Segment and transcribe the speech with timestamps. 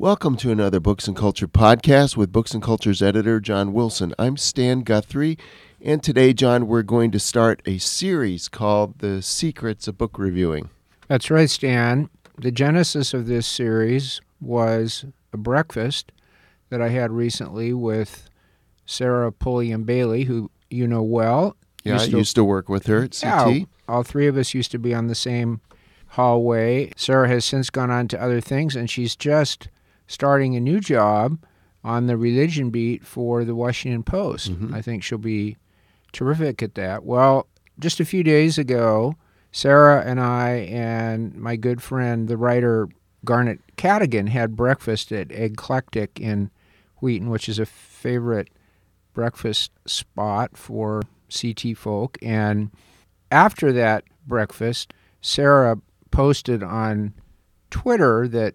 [0.00, 4.14] Welcome to another Books and Culture podcast with Books and Culture's editor, John Wilson.
[4.16, 5.36] I'm Stan Guthrie,
[5.82, 10.70] and today, John, we're going to start a series called The Secrets of Book Reviewing.
[11.08, 12.10] That's right, Stan.
[12.36, 16.12] The genesis of this series was a breakfast
[16.70, 18.30] that I had recently with
[18.86, 21.56] Sarah Pulliam Bailey, who you know well.
[21.82, 23.52] Yeah, used I used to work with her at CT.
[23.52, 25.60] Yeah, all three of us used to be on the same
[26.10, 26.92] hallway.
[26.96, 29.66] Sarah has since gone on to other things, and she's just
[30.08, 31.38] starting a new job
[31.84, 34.50] on the religion beat for the Washington Post.
[34.50, 34.74] Mm-hmm.
[34.74, 35.56] I think she'll be
[36.10, 37.04] terrific at that.
[37.04, 37.46] Well,
[37.78, 39.14] just a few days ago,
[39.52, 42.88] Sarah and I and my good friend, the writer
[43.24, 46.50] Garnet Cadigan, had breakfast at Eclectic in
[47.00, 48.50] Wheaton, which is a favorite
[49.14, 52.18] breakfast spot for CT folk.
[52.22, 52.70] And
[53.30, 55.78] after that breakfast, Sarah
[56.10, 57.14] posted on
[57.70, 58.54] Twitter that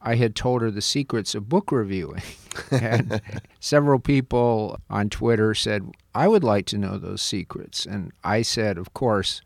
[0.00, 2.22] I had told her the secrets of book reviewing.
[2.70, 3.20] and
[3.60, 7.84] several people on Twitter said, I would like to know those secrets.
[7.84, 9.42] And I said, of course,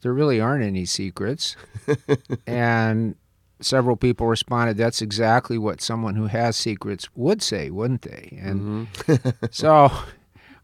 [0.00, 1.56] there really aren't any secrets.
[2.46, 3.14] and
[3.60, 8.38] several people responded, that's exactly what someone who has secrets would say, wouldn't they?
[8.40, 9.46] And mm-hmm.
[9.50, 9.90] so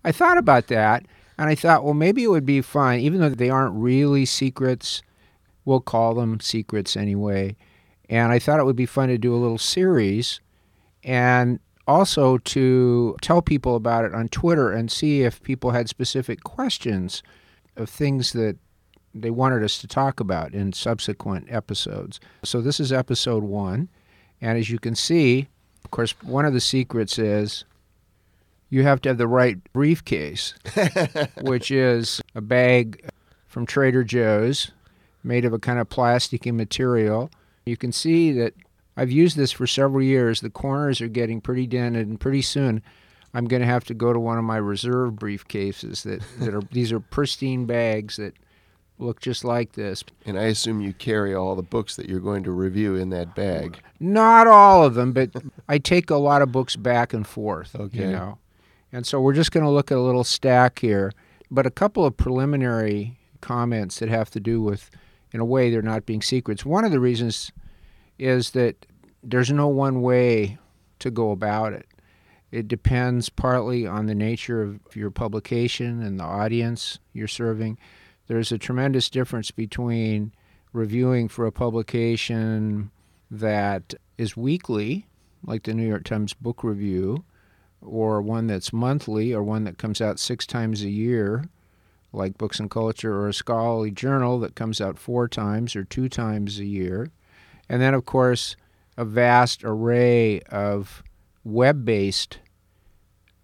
[0.05, 1.05] I thought about that.
[1.39, 5.03] And I thought, well, maybe it would be fun, even though they aren't really secrets,
[5.65, 7.57] we'll call them secrets anyway
[8.11, 10.41] and I thought it would be fun to do a little series
[11.05, 16.43] and also to tell people about it on Twitter and see if people had specific
[16.43, 17.23] questions
[17.77, 18.59] of things that
[19.15, 22.21] they wanted us to talk about in subsequent episodes.
[22.43, 23.89] So this is episode one.
[24.41, 25.49] And as you can see,
[25.85, 27.65] of course, one of the secrets is
[28.71, 30.55] you have to have the right briefcase,
[31.43, 33.09] which is a bag
[33.47, 34.73] from Trader Joe's
[35.23, 37.31] made of a kind of plasticky material
[37.67, 38.55] you can see that
[38.97, 40.41] I've used this for several years.
[40.41, 42.83] The corners are getting pretty dented, and pretty soon
[43.33, 46.63] I'm going to have to go to one of my reserve briefcases that, that are
[46.73, 48.35] these are pristine bags that
[48.99, 50.05] look just like this.
[50.27, 53.35] And I assume you carry all the books that you're going to review in that
[53.35, 53.81] bag.
[53.99, 55.31] Not all of them, but
[55.69, 57.75] I take a lot of books back and forth.
[57.75, 58.01] Okay.
[58.01, 58.39] You know,
[58.93, 61.13] and so we're just going to look at a little stack here,
[61.51, 64.91] but a couple of preliminary comments that have to do with
[65.33, 66.65] in a way they're not being secrets.
[66.65, 67.53] One of the reasons
[68.19, 68.87] is that
[69.23, 70.59] there's no one way
[70.99, 71.87] to go about it.
[72.51, 77.79] It depends partly on the nature of your publication and the audience you're serving.
[78.27, 80.33] There's a tremendous difference between
[80.73, 82.91] reviewing for a publication
[83.31, 85.07] that is weekly,
[85.45, 87.25] like the New York Times Book Review,
[87.81, 91.45] or one that's monthly, or one that comes out six times a year,
[92.13, 96.09] like Books and Culture, or a scholarly journal that comes out four times or two
[96.09, 97.11] times a year.
[97.69, 98.57] And then, of course,
[98.97, 101.03] a vast array of
[101.45, 102.39] web based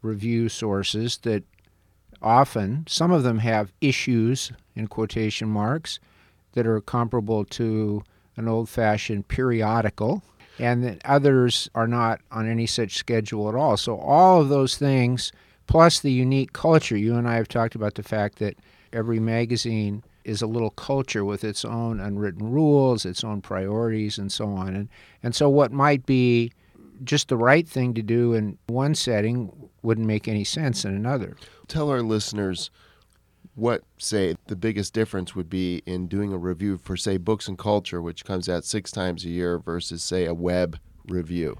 [0.02, 1.44] review sources that
[2.20, 5.98] often, some of them have issues in quotation marks
[6.52, 8.02] that are comparable to
[8.36, 10.22] an old fashioned periodical,
[10.58, 13.76] and that others are not on any such schedule at all.
[13.76, 15.32] So, all of those things,
[15.66, 18.56] plus the unique culture, you and I have talked about the fact that
[18.92, 24.30] every magazine is a little culture with its own unwritten rules, its own priorities, and
[24.30, 24.74] so on.
[24.74, 24.88] And,
[25.22, 26.52] and so, what might be
[27.04, 31.36] just the right thing to do in one setting wouldn't make any sense in another.
[31.68, 32.70] Tell our listeners
[33.54, 37.58] what, say, the biggest difference would be in doing a review for, say, Books and
[37.58, 41.56] Culture, which comes out six times a year, versus, say, a web review.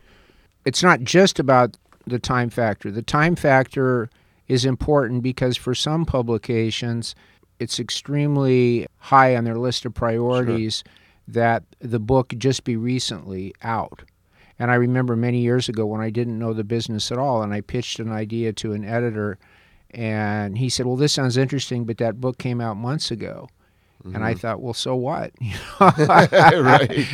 [0.64, 2.90] It's not just about the time factor.
[2.90, 4.08] The time factor
[4.48, 7.14] is important because for some publications,
[7.58, 10.92] it's extremely high on their list of priorities sure.
[11.28, 14.02] that the book just be recently out.
[14.58, 17.52] And I remember many years ago when I didn't know the business at all and
[17.52, 19.38] I pitched an idea to an editor
[19.90, 23.48] and he said, Well, this sounds interesting, but that book came out months ago.
[24.06, 24.14] Mm-hmm.
[24.14, 24.40] And I mm-hmm.
[24.40, 25.32] thought, well, so what?
[25.80, 27.08] right.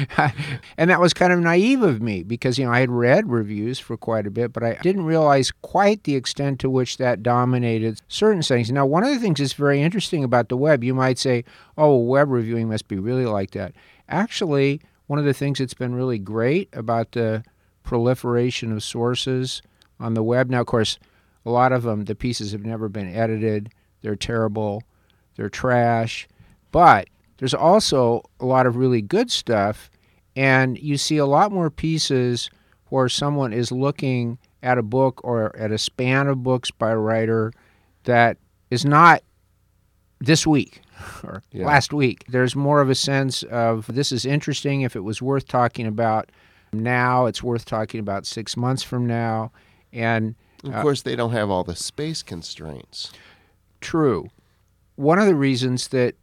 [0.76, 3.78] and that was kind of naive of me because, you know, I had read reviews
[3.78, 8.02] for quite a bit, but I didn't realize quite the extent to which that dominated
[8.08, 8.70] certain settings.
[8.70, 11.44] Now, one of the things that's very interesting about the web, you might say,
[11.78, 13.72] oh, web reviewing must be really like that.
[14.08, 17.42] Actually, one of the things that's been really great about the
[17.84, 19.62] proliferation of sources
[19.98, 20.98] on the web, now, of course,
[21.46, 23.70] a lot of them, the pieces have never been edited,
[24.02, 24.82] they're terrible,
[25.36, 26.28] they're trash
[26.72, 27.08] but
[27.38, 29.90] there's also a lot of really good stuff,
[30.34, 32.50] and you see a lot more pieces
[32.88, 36.96] where someone is looking at a book or at a span of books by a
[36.96, 37.52] writer
[38.04, 38.36] that
[38.70, 39.22] is not
[40.20, 40.80] this week
[41.24, 41.66] or yeah.
[41.66, 42.24] last week.
[42.28, 46.30] There's more of a sense of this is interesting if it was worth talking about.
[46.72, 47.26] now.
[47.26, 49.52] It's worth talking about six months from now.
[49.92, 50.34] And
[50.64, 53.12] of uh, course, they don't have all the space constraints.
[53.80, 54.30] True.
[54.96, 56.14] One of the reasons that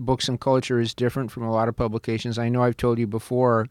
[0.00, 3.06] Books and Culture is different from a lot of publications, I know I've told you
[3.06, 3.68] before,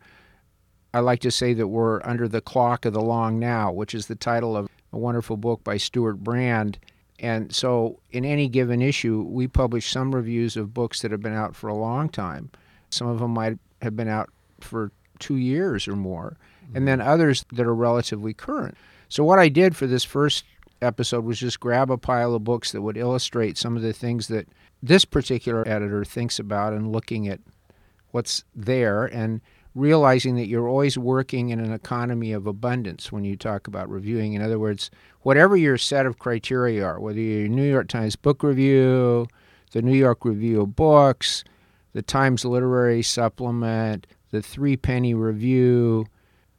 [0.94, 4.08] I like to say that we're under the clock of the long now, which is
[4.08, 6.80] the title of a wonderful book by Stewart Brand.
[7.20, 11.34] And so, in any given issue, we publish some reviews of books that have been
[11.34, 12.50] out for a long time.
[12.92, 14.30] Some of them might have been out
[14.62, 16.38] for two years or more,
[16.68, 16.86] and mm-hmm.
[16.86, 18.78] then others that are relatively current.
[19.10, 20.46] So, what I did for this first
[20.82, 24.28] episode was just grab a pile of books that would illustrate some of the things
[24.28, 24.48] that
[24.82, 27.40] this particular editor thinks about and looking at
[28.12, 29.42] what's there and
[29.76, 34.34] realizing that you're always working in an economy of abundance when you talk about reviewing.
[34.34, 34.90] In other words,
[35.22, 39.28] whatever your set of criteria are, whether you're New York Times Book Review,
[39.72, 41.44] the New York Review of Books,
[41.94, 46.06] the Times Literary Supplement, the Three Penny Review,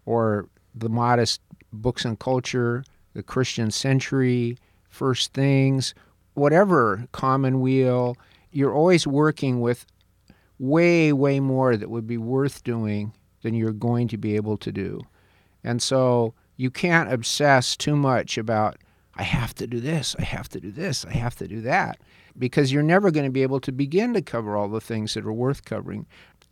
[0.07, 1.41] or the modest
[1.73, 2.85] Books and Culture,
[3.21, 4.57] the Christian Century,
[4.89, 5.95] First Things,
[6.33, 8.17] whatever, Commonweal,
[8.51, 9.85] you're always working with
[10.59, 13.13] way, way more that would be worth doing
[13.43, 15.03] than you're going to be able to do.
[15.63, 18.79] And so you can't obsess too much about,
[19.17, 22.01] I have to do this, I have to do this, I have to do that,
[22.39, 25.27] because you're never going to be able to begin to cover all the things that
[25.27, 26.07] are worth covering.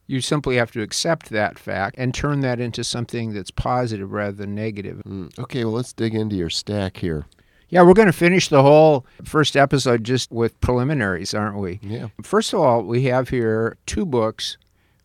[0.09, 4.33] You simply have to accept that fact and turn that into something that's positive rather
[4.33, 5.03] than negative.
[5.07, 5.39] Mm.
[5.39, 7.27] Okay, well, let's dig into your stack here.
[7.69, 11.79] Yeah, we're going to finish the whole first episode just with preliminaries, aren't we?
[11.83, 12.09] Yeah.
[12.23, 14.57] First of all, we have here two books.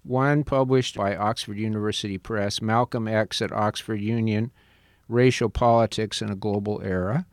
[0.03, 4.51] One published by Oxford University Press, Malcolm X at Oxford Union
[5.09, 7.25] Racial Politics in a Global Era.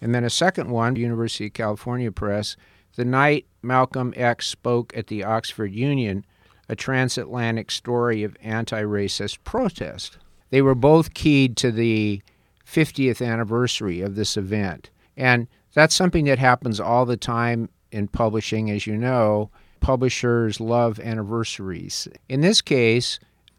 [0.00, 2.56] And then a second one, University of California Press,
[2.96, 6.24] The Night Malcolm X Spoke at the Oxford Union
[6.70, 10.18] A Transatlantic Story of Anti Racist Protest.
[10.50, 12.22] They were both keyed to the
[12.64, 14.88] 50th anniversary of this event.
[15.16, 19.50] And that's something that happens all the time in publishing, as you know.
[19.80, 22.06] Publishers love anniversaries.
[22.28, 23.18] In this case,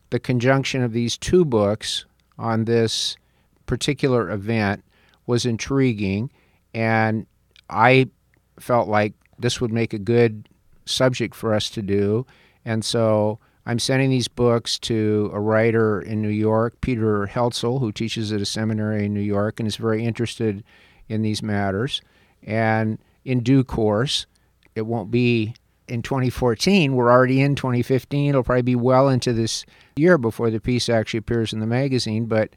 [0.09, 2.05] the conjunction of these two books
[2.37, 3.17] on this
[3.65, 4.85] particular event
[5.27, 6.31] was intriguing,
[6.73, 7.25] and
[7.69, 8.07] I
[8.57, 10.47] felt like this would make a good
[10.85, 12.25] subject for us to do.
[12.65, 17.91] And so I'm sending these books to a writer in New York, Peter Heltzel, who
[17.91, 20.63] teaches at a seminary in New York and is very interested
[21.07, 22.01] in these matters.
[22.43, 24.25] And in due course,
[24.75, 25.53] it won't be
[25.87, 26.95] in 2014.
[26.95, 28.29] We're already in 2015.
[28.29, 29.65] It'll probably be well into this
[29.95, 32.49] year before the piece actually appears in the magazine, but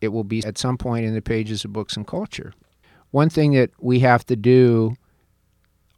[0.00, 2.52] it will be at some point in the pages of Books and Culture.
[3.12, 4.96] One thing that we have to do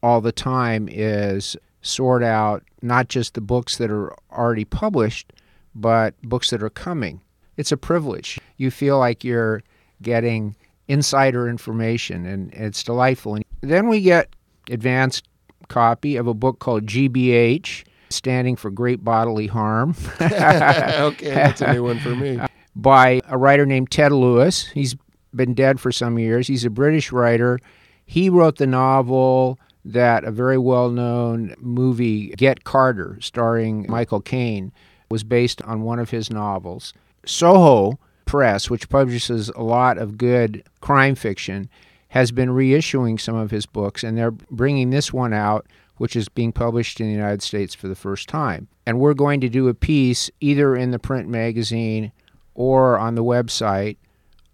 [0.03, 5.33] all the time is sort out not just the books that are already published,
[5.75, 7.21] but books that are coming.
[7.57, 8.39] It's a privilege.
[8.57, 9.63] You feel like you're
[10.01, 10.57] getting
[10.89, 13.37] insider information, and it's delightful.
[13.37, 14.35] And then we get
[14.71, 15.29] advanced
[15.69, 19.95] copy of a book called GBH, standing for Great Bodily Harm.
[20.21, 22.41] okay, that's a new one for me.
[22.77, 24.67] By a writer named Ted Lewis.
[24.69, 24.97] He's
[25.35, 26.47] been dead for some years.
[26.47, 27.59] He's a British writer.
[28.07, 34.73] He wrote the novel that a very well known movie, Get Carter, starring Michael Caine,
[35.11, 36.93] was based on one of his novels.
[37.27, 41.69] Soho Press, which publishes a lot of good crime fiction,
[42.09, 46.29] has been reissuing some of his books, and they're bringing this one out, which is
[46.29, 48.69] being published in the United States for the first time.
[48.87, 52.13] And we're going to do a piece either in the print magazine
[52.55, 53.97] or on the website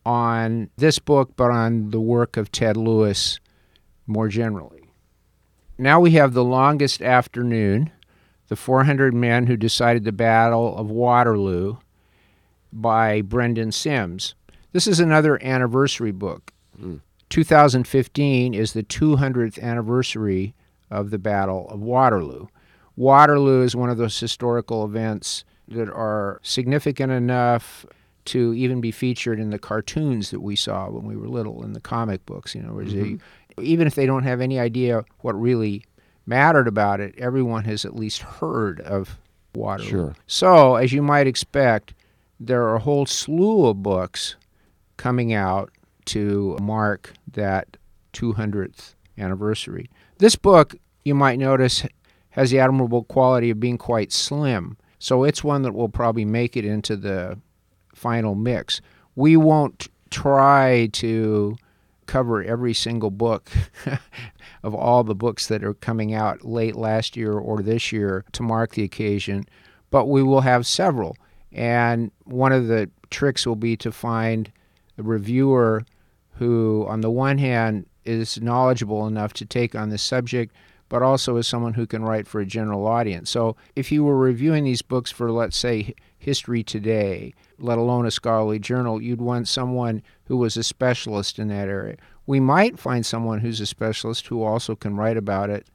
[0.05, 3.41] on this book, but on the work of Ted Lewis
[4.07, 4.88] more generally.
[5.81, 7.93] Now we have The Longest Afternoon,
[8.49, 11.77] The 400 Men Who Decided the Battle of Waterloo
[12.73, 14.35] by Brendan Simms.
[14.73, 16.53] This is another anniversary book.
[16.81, 17.01] Mm.
[17.29, 20.55] 2015 is the 200th anniversary
[20.91, 22.49] of the Battle of Waterloo.
[22.97, 27.87] Waterloo is one of those historical events that are significant enough
[28.25, 31.73] to even be featured in the cartoons that we saw when we were little in
[31.73, 32.55] the comic books.
[32.55, 33.17] You know, mm-hmm
[33.63, 35.85] even if they don't have any idea what really
[36.27, 39.19] mattered about it, everyone has at least heard of
[39.55, 39.89] Waterloo.
[39.89, 40.15] Sure.
[40.27, 41.95] So, as you might expect,
[42.39, 44.37] there are a whole slew of books
[44.97, 45.71] coming out
[46.07, 47.77] to mark that
[48.13, 49.91] 200th anniversary.
[50.19, 50.75] This book,
[51.05, 51.85] you might notice,
[52.31, 54.77] has the admirable quality of being quite slim.
[54.99, 57.39] So it's one that will probably make it into the
[57.95, 58.81] final mix.
[59.17, 61.57] We won't try to
[62.09, 63.51] cover every single book
[64.65, 68.43] of all the books that are coming out late last year or this year to
[68.43, 69.45] mark the occasion,
[69.91, 71.17] but we will have several.
[71.53, 74.51] And one of the tricks will be to find
[74.99, 75.85] a reviewer
[76.33, 80.55] who, on the one hand, is knowledgeable enough to take on the subject,
[80.89, 83.31] but also as someone who can write for a general audience.
[83.31, 88.11] So if you were reviewing these books for, let's say, History Today, let alone a
[88.11, 91.97] scholarly journal, you'd want someone who was a specialist in that area.
[92.27, 95.67] We might find someone who's a specialist who also can write about it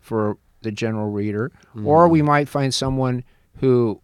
[0.00, 1.86] for the general reader, mm.
[1.86, 3.24] or we might find someone
[3.58, 4.00] who,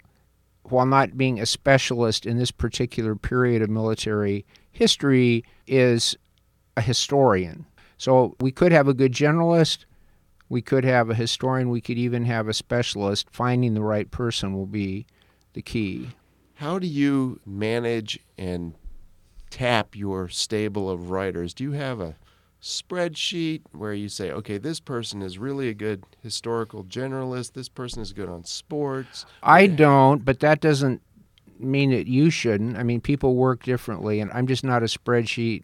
[0.64, 6.17] while not being a specialist in this particular period of military history, is
[6.76, 7.67] a historian.
[7.99, 9.85] So we could have a good generalist,
[10.50, 13.28] we could have a historian, we could even have a specialist.
[13.30, 15.07] Finding the right person will be
[15.54, 16.09] the key.
[16.57, 18.75] How do you manage and
[19.49, 21.54] tap your stable of writers?
[21.54, 22.16] Do you have a
[22.61, 28.02] spreadsheet where you say, okay, this person is really a good historical generalist, this person
[28.02, 29.25] is good on sports?
[29.42, 31.00] I don't, but that doesn't
[31.61, 32.76] mean that you shouldn't.
[32.76, 35.62] I mean, people work differently, and I'm just not a spreadsheet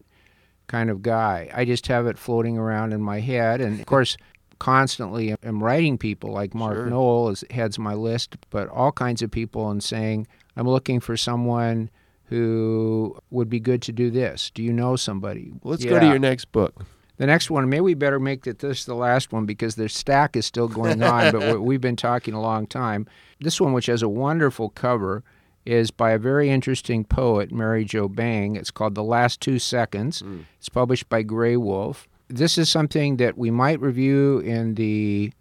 [0.68, 1.50] kind of guy.
[1.52, 3.60] I just have it floating around in my head.
[3.60, 4.16] And of course,
[4.58, 7.32] constantly am writing people like Mark sure.
[7.32, 11.90] Is, heads my list, but all kinds of people and saying, I'm looking for someone
[12.26, 14.50] who would be good to do this.
[14.50, 15.52] Do you know somebody?
[15.62, 15.90] Let's yeah.
[15.90, 16.84] go to your next book.
[17.18, 20.36] The next one, maybe we better make it this the last one because the stack
[20.36, 23.06] is still going on, but we've been talking a long time.
[23.40, 25.24] This one, which has a wonderful cover,
[25.64, 28.54] is by a very interesting poet, Mary Jo Bang.
[28.54, 30.22] It's called The Last Two Seconds.
[30.22, 30.44] Mm.
[30.58, 32.06] It's published by Graywolf.
[32.28, 35.32] This is something that we might review in the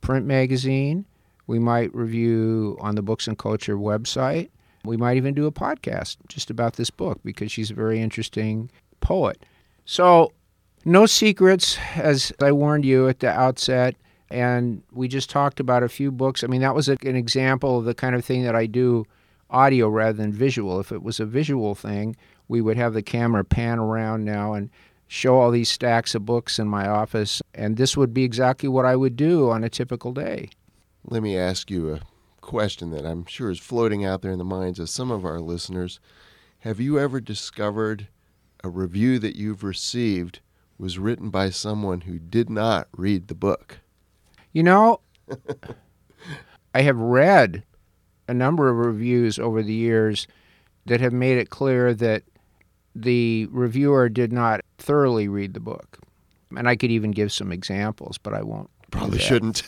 [0.00, 1.04] print magazine.
[1.46, 4.50] We might review on the Books and Culture website.
[4.84, 8.70] We might even do a podcast just about this book because she's a very interesting
[9.00, 9.44] poet.
[9.84, 10.32] So,
[10.84, 13.96] no secrets, as I warned you at the outset.
[14.30, 16.44] And we just talked about a few books.
[16.44, 19.04] I mean, that was an example of the kind of thing that I do
[19.50, 20.80] audio rather than visual.
[20.80, 22.16] If it was a visual thing,
[22.48, 24.70] we would have the camera pan around now and
[25.10, 27.42] show all these stacks of books in my office.
[27.52, 30.50] And this would be exactly what I would do on a typical day.
[31.04, 32.00] Let me ask you a
[32.40, 35.40] question that I'm sure is floating out there in the minds of some of our
[35.40, 35.98] listeners.
[36.60, 38.06] Have you ever discovered
[38.62, 40.38] a review that you've received
[40.78, 43.80] was written by someone who did not read the book?
[44.52, 45.00] You know,
[46.74, 47.64] I have read
[48.28, 50.28] a number of reviews over the years
[50.86, 52.22] that have made it clear that
[52.94, 55.98] the reviewer did not thoroughly read the book.
[56.56, 58.70] And I could even give some examples, but I won't.
[58.90, 59.62] Probably shouldn't.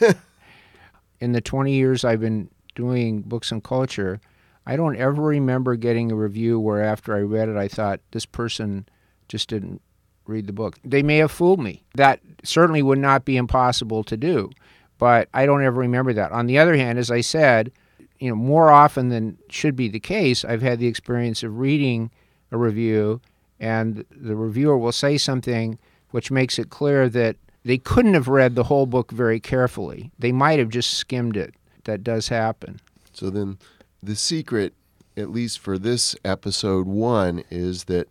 [1.21, 4.21] In the 20 years I've been doing books and culture,
[4.67, 8.27] I don't ever remember getting a review where after I read it, I thought this
[8.27, 8.89] person
[9.29, 9.81] just didn't
[10.27, 10.79] read the book.
[10.85, 11.85] They may have fooled me.
[11.95, 14.51] That certainly would not be impossible to do,
[14.99, 16.33] but I don't ever remember that.
[16.33, 17.73] On the other hand, as I said,
[18.19, 22.11] you know, more often than should be the case, I've had the experience of reading
[22.53, 23.21] a review
[23.59, 25.79] and the reviewer will say something
[26.11, 30.11] which makes it clear that they couldn't have read the whole book very carefully.
[30.19, 31.55] They might have just skimmed it
[31.85, 32.81] that does happen.
[33.13, 33.59] So then
[34.03, 34.75] the secret,
[35.17, 38.09] at least for this episode one, is that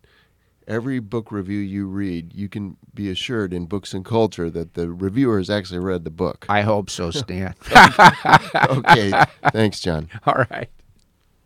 [0.68, 4.90] every book review you read, you can be assured in Books and Culture that the
[4.90, 6.46] reviewer has actually read the book.
[6.48, 7.56] I hope so, Stan.
[8.56, 9.12] okay.
[9.52, 10.10] Thanks, John.
[10.26, 10.70] All right.